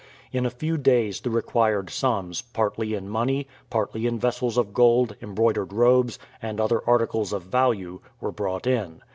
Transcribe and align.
In 0.31 0.47
a 0.47 0.49
few 0.49 0.79
days 0.79 1.21
the 1.21 1.29
required 1.29 1.91
sums, 1.91 2.41
partly 2.41 2.95
in 2.95 3.07
money, 3.07 3.45
partly 3.69 4.07
in 4.07 4.17
vessels 4.17 4.57
of 4.57 4.73
gold, 4.73 5.15
embroidered 5.21 5.71
robes, 5.71 6.17
and 6.41 6.59
other 6.59 6.81
articles 6.89 7.31
of 7.31 7.43
value, 7.43 7.99
were 8.19 8.31
brought 8.31 8.65
in. 8.65 9.03